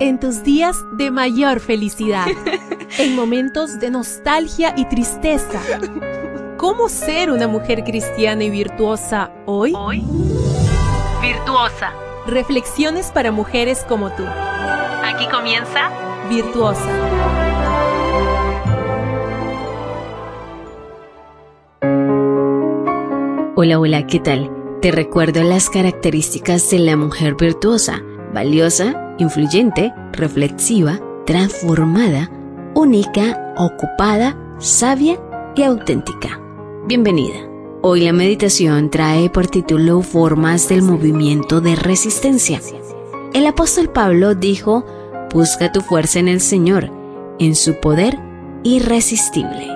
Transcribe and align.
en 0.00 0.18
tus 0.18 0.42
días 0.42 0.76
de 0.92 1.10
mayor 1.10 1.60
felicidad, 1.60 2.26
en 2.98 3.14
momentos 3.14 3.78
de 3.78 3.90
nostalgia 3.90 4.74
y 4.76 4.86
tristeza. 4.86 5.60
¿Cómo 6.56 6.88
ser 6.88 7.30
una 7.30 7.46
mujer 7.46 7.84
cristiana 7.84 8.44
y 8.44 8.50
virtuosa 8.50 9.30
hoy? 9.46 9.72
Hoy, 9.76 10.02
virtuosa. 11.22 11.92
Reflexiones 12.26 13.10
para 13.12 13.30
mujeres 13.30 13.84
como 13.88 14.10
tú. 14.10 14.24
Aquí 14.24 15.26
comienza 15.28 15.90
Virtuosa. 16.28 16.88
Hola, 23.56 23.80
hola, 23.80 24.06
¿qué 24.06 24.20
tal? 24.20 24.50
Te 24.80 24.92
recuerdo 24.92 25.42
las 25.42 25.68
características 25.68 26.70
de 26.70 26.78
la 26.78 26.96
mujer 26.96 27.34
virtuosa, 27.34 28.00
valiosa, 28.32 29.09
influyente, 29.20 29.92
reflexiva, 30.12 31.00
transformada, 31.26 32.30
única, 32.74 33.54
ocupada, 33.56 34.36
sabia 34.58 35.20
y 35.54 35.62
auténtica. 35.62 36.40
Bienvenida. 36.86 37.36
Hoy 37.82 38.02
la 38.02 38.12
meditación 38.12 38.90
trae 38.90 39.30
por 39.30 39.46
título 39.46 40.02
Formas 40.02 40.68
del 40.68 40.82
movimiento 40.82 41.60
de 41.60 41.76
resistencia. 41.76 42.60
El 43.32 43.46
apóstol 43.46 43.88
Pablo 43.88 44.34
dijo, 44.34 44.84
Busca 45.32 45.70
tu 45.70 45.80
fuerza 45.80 46.18
en 46.18 46.28
el 46.28 46.40
Señor, 46.40 46.90
en 47.38 47.54
su 47.54 47.80
poder 47.80 48.18
irresistible. 48.64 49.68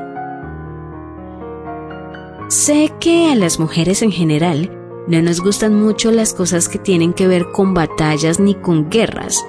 Sé 2.48 2.92
que 3.00 3.30
a 3.32 3.34
las 3.34 3.58
mujeres 3.58 4.02
en 4.02 4.12
general 4.12 4.83
no 5.06 5.20
nos 5.20 5.40
gustan 5.40 5.74
mucho 5.74 6.10
las 6.10 6.32
cosas 6.32 6.68
que 6.68 6.78
tienen 6.78 7.12
que 7.12 7.28
ver 7.28 7.50
con 7.52 7.74
batallas 7.74 8.40
ni 8.40 8.54
con 8.54 8.88
guerras. 8.88 9.44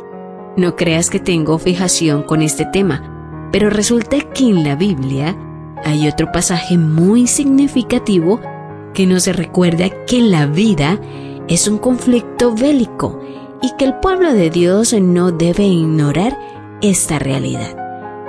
No 0.57 0.75
creas 0.75 1.09
que 1.09 1.19
tengo 1.19 1.57
fijación 1.57 2.23
con 2.23 2.41
este 2.41 2.65
tema, 2.65 3.49
pero 3.51 3.69
resulta 3.69 4.19
que 4.19 4.45
en 4.45 4.63
la 4.63 4.75
Biblia 4.75 5.37
hay 5.83 6.07
otro 6.07 6.31
pasaje 6.31 6.77
muy 6.77 7.27
significativo 7.27 8.41
que 8.93 9.05
nos 9.05 9.27
recuerda 9.27 9.89
que 10.05 10.21
la 10.21 10.45
vida 10.45 10.99
es 11.47 11.67
un 11.67 11.77
conflicto 11.77 12.53
bélico 12.53 13.19
y 13.61 13.71
que 13.77 13.85
el 13.85 13.95
pueblo 13.95 14.33
de 14.33 14.49
Dios 14.49 14.93
no 14.93 15.31
debe 15.31 15.63
ignorar 15.63 16.37
esta 16.81 17.19
realidad. 17.19 17.77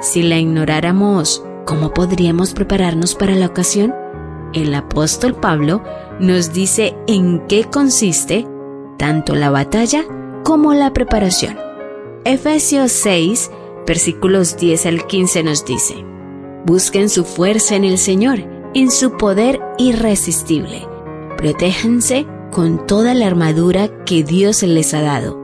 Si 0.01 0.23
la 0.23 0.39
ignoráramos, 0.39 1.45
¿cómo 1.65 1.93
podríamos 1.93 2.53
prepararnos 2.53 3.15
para 3.15 3.35
la 3.35 3.47
ocasión? 3.47 3.95
El 4.53 4.75
apóstol 4.75 5.35
Pablo 5.35 5.83
nos 6.21 6.53
dice 6.53 6.97
en 7.07 7.47
qué 7.47 7.65
consiste 7.65 8.47
tanto 8.99 9.35
la 9.35 9.51
batalla 9.51 10.05
como 10.45 10.73
la 10.75 10.93
preparación. 10.93 11.59
Efesios 12.25 12.93
6, 12.93 13.51
versículos 13.87 14.57
10 14.57 14.87
al 14.87 15.07
15 15.07 15.43
nos 15.43 15.65
dice, 15.65 16.05
Busquen 16.65 17.09
su 17.09 17.25
fuerza 17.25 17.77
en 17.77 17.85
el 17.85 17.99
Señor, 17.99 18.41
en 18.75 18.91
su 18.91 19.17
poder 19.17 19.61
irresistible. 19.79 20.87
Protéjanse 21.37 22.27
con 22.51 22.87
toda 22.87 23.15
la 23.15 23.27
armadura 23.27 24.05
que 24.05 24.25
Dios 24.25 24.63
les 24.63 24.95
ha 24.95 25.03
dado, 25.03 25.39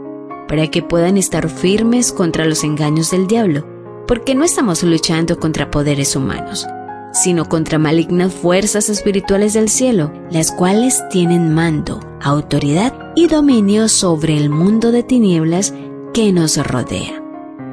para 0.48 0.68
que 0.68 0.82
puedan 0.82 1.16
estar 1.16 1.48
firmes 1.48 2.12
contra 2.12 2.44
los 2.44 2.64
engaños 2.64 3.10
del 3.10 3.26
diablo, 3.26 3.66
porque 4.08 4.34
no 4.34 4.44
estamos 4.44 4.82
luchando 4.82 5.38
contra 5.38 5.70
poderes 5.70 6.16
humanos 6.16 6.66
sino 7.12 7.48
contra 7.48 7.78
malignas 7.78 8.32
fuerzas 8.32 8.88
espirituales 8.88 9.52
del 9.52 9.68
cielo, 9.68 10.12
las 10.30 10.50
cuales 10.50 11.02
tienen 11.10 11.52
mando, 11.54 12.00
autoridad 12.20 13.12
y 13.14 13.26
dominio 13.26 13.88
sobre 13.88 14.36
el 14.36 14.50
mundo 14.50 14.92
de 14.92 15.02
tinieblas 15.02 15.74
que 16.14 16.32
nos 16.32 16.56
rodea. 16.56 17.22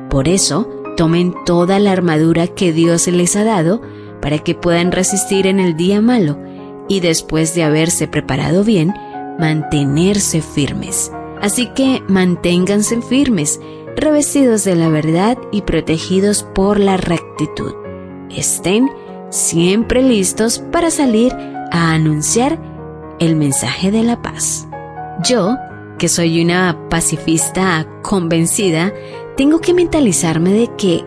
Por 0.10 0.28
eso, 0.28 0.70
tomen 0.98 1.34
toda 1.46 1.80
la 1.80 1.92
armadura 1.92 2.48
que 2.48 2.74
Dios 2.74 3.08
les 3.08 3.36
ha 3.36 3.44
dado 3.44 3.82
para 4.22 4.40
que 4.40 4.56
puedan 4.56 4.92
resistir 4.92 5.48
en 5.48 5.60
el 5.60 5.78
día 5.78 6.02
malo 6.02 6.38
y 6.90 7.00
después 7.00 7.56
de 7.56 7.64
haberse 7.64 8.08
preparado 8.08 8.64
bien, 8.64 8.94
mantenerse 9.40 10.42
firmes. 10.42 11.12
Así 11.42 11.68
que 11.74 12.04
manténganse 12.10 13.02
firmes, 13.02 13.62
revestidos 13.96 14.66
de 14.66 14.76
la 14.76 14.90
verdad 14.90 15.38
y 15.52 15.62
protegidos 15.62 16.44
por 16.44 16.80
la 16.80 16.98
rectitud. 16.98 17.74
Estén 18.30 18.90
siempre 19.30 20.02
listos 20.02 20.60
para 20.72 20.92
salir 20.92 21.34
a 21.72 21.94
anunciar 21.94 22.60
el 23.20 23.36
mensaje 23.36 23.92
de 23.92 24.04
la 24.04 24.22
paz. 24.22 24.68
Yo, 25.24 25.58
que 25.98 26.08
soy 26.08 26.42
una 26.42 26.90
pacifista 26.90 27.86
convencida, 28.02 28.94
tengo 29.36 29.60
que 29.60 29.74
mentalizarme 29.74 30.52
de 30.52 30.68
que 30.78 31.04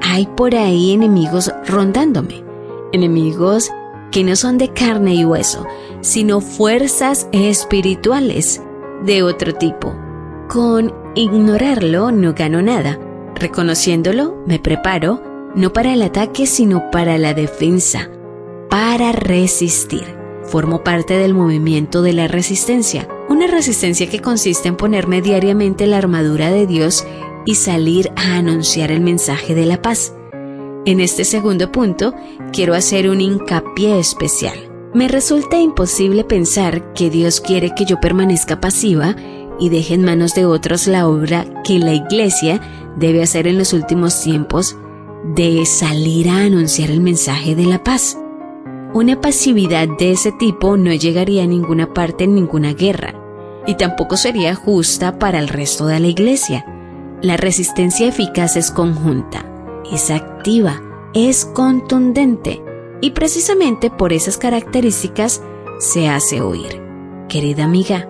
hay 0.00 0.26
por 0.26 0.54
ahí 0.54 0.92
enemigos 0.92 1.52
rondándome, 1.66 2.44
enemigos 2.92 3.70
que 4.10 4.24
no 4.24 4.36
son 4.36 4.58
de 4.58 4.68
carne 4.68 5.14
y 5.14 5.24
hueso, 5.24 5.66
sino 6.00 6.40
fuerzas 6.40 7.28
espirituales 7.32 8.60
de 9.04 9.22
otro 9.22 9.54
tipo. 9.54 9.94
Con 10.48 10.92
ignorarlo 11.14 12.12
no 12.12 12.34
gano 12.34 12.60
nada, 12.60 12.98
reconociéndolo 13.34 14.36
me 14.46 14.58
preparo 14.58 15.31
no 15.54 15.72
para 15.72 15.92
el 15.92 16.02
ataque, 16.02 16.46
sino 16.46 16.90
para 16.90 17.18
la 17.18 17.34
defensa, 17.34 18.10
para 18.70 19.12
resistir. 19.12 20.04
Formo 20.44 20.82
parte 20.82 21.14
del 21.14 21.34
movimiento 21.34 22.02
de 22.02 22.12
la 22.12 22.28
resistencia, 22.28 23.08
una 23.28 23.46
resistencia 23.46 24.08
que 24.08 24.20
consiste 24.20 24.68
en 24.68 24.76
ponerme 24.76 25.22
diariamente 25.22 25.86
la 25.86 25.98
armadura 25.98 26.50
de 26.50 26.66
Dios 26.66 27.06
y 27.46 27.54
salir 27.54 28.10
a 28.16 28.36
anunciar 28.36 28.90
el 28.90 29.00
mensaje 29.00 29.54
de 29.54 29.66
la 29.66 29.80
paz. 29.80 30.14
En 30.84 31.00
este 31.00 31.24
segundo 31.24 31.70
punto, 31.70 32.12
quiero 32.52 32.74
hacer 32.74 33.08
un 33.08 33.20
hincapié 33.20 33.98
especial. 33.98 34.58
Me 34.94 35.08
resulta 35.08 35.58
imposible 35.58 36.24
pensar 36.24 36.92
que 36.92 37.08
Dios 37.08 37.40
quiere 37.40 37.72
que 37.74 37.84
yo 37.84 38.00
permanezca 38.00 38.60
pasiva 38.60 39.16
y 39.58 39.68
deje 39.68 39.94
en 39.94 40.04
manos 40.04 40.34
de 40.34 40.44
otros 40.44 40.86
la 40.86 41.06
obra 41.06 41.46
que 41.62 41.78
la 41.78 41.94
Iglesia 41.94 42.60
debe 42.96 43.22
hacer 43.22 43.46
en 43.46 43.58
los 43.58 43.72
últimos 43.72 44.20
tiempos 44.22 44.76
de 45.24 45.64
salir 45.66 46.28
a 46.28 46.44
anunciar 46.44 46.90
el 46.90 47.00
mensaje 47.00 47.54
de 47.54 47.66
la 47.66 47.82
paz. 47.82 48.18
Una 48.92 49.20
pasividad 49.20 49.88
de 49.98 50.12
ese 50.12 50.32
tipo 50.32 50.76
no 50.76 50.92
llegaría 50.92 51.44
a 51.44 51.46
ninguna 51.46 51.94
parte 51.94 52.24
en 52.24 52.34
ninguna 52.34 52.74
guerra, 52.74 53.14
y 53.66 53.76
tampoco 53.76 54.16
sería 54.16 54.54
justa 54.54 55.18
para 55.18 55.38
el 55.38 55.48
resto 55.48 55.86
de 55.86 56.00
la 56.00 56.08
iglesia. 56.08 56.66
La 57.22 57.36
resistencia 57.36 58.08
eficaz 58.08 58.56
es 58.56 58.70
conjunta, 58.70 59.46
es 59.90 60.10
activa, 60.10 60.82
es 61.14 61.44
contundente, 61.44 62.62
y 63.00 63.12
precisamente 63.12 63.90
por 63.90 64.12
esas 64.12 64.36
características 64.36 65.42
se 65.78 66.08
hace 66.08 66.40
oír. 66.40 66.82
Querida 67.28 67.64
amiga, 67.64 68.08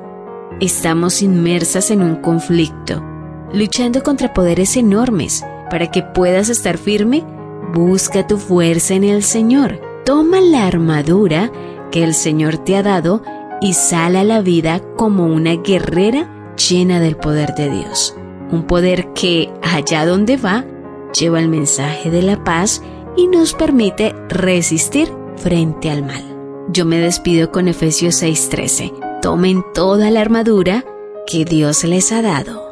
estamos 0.60 1.22
inmersas 1.22 1.90
en 1.90 2.02
un 2.02 2.16
conflicto, 2.16 3.04
luchando 3.52 4.02
contra 4.02 4.32
poderes 4.32 4.76
enormes, 4.76 5.44
para 5.72 5.91
que 5.91 6.03
puedas 6.03 6.50
estar 6.50 6.77
firme, 6.77 7.25
busca 7.72 8.27
tu 8.27 8.37
fuerza 8.37 8.93
en 8.93 9.05
el 9.05 9.22
Señor. 9.22 9.81
Toma 10.05 10.38
la 10.43 10.66
armadura 10.66 11.50
que 11.91 12.05
el 12.05 12.12
Señor 12.12 12.59
te 12.59 12.77
ha 12.77 12.83
dado 12.83 13.22
y 13.62 13.72
sal 13.72 14.16
a 14.16 14.22
la 14.22 14.43
vida 14.43 14.83
como 14.99 15.25
una 15.25 15.55
guerrera 15.55 16.55
llena 16.56 17.00
del 17.00 17.16
poder 17.16 17.55
de 17.55 17.71
Dios. 17.71 18.15
Un 18.50 18.65
poder 18.65 19.15
que, 19.15 19.50
allá 19.62 20.05
donde 20.05 20.37
va, 20.37 20.66
lleva 21.19 21.41
el 21.41 21.49
mensaje 21.49 22.10
de 22.10 22.21
la 22.21 22.44
paz 22.44 22.83
y 23.16 23.28
nos 23.28 23.54
permite 23.54 24.15
resistir 24.28 25.10
frente 25.39 25.91
al 25.91 26.03
mal. 26.03 26.22
Yo 26.69 26.84
me 26.84 26.99
despido 26.99 27.50
con 27.50 27.66
Efesios 27.66 28.22
6:13. 28.22 28.93
Tomen 29.22 29.65
toda 29.72 30.10
la 30.10 30.21
armadura 30.21 30.84
que 31.27 31.47
Dios 31.47 31.83
les 31.84 32.12
ha 32.12 32.21
dado. 32.21 32.72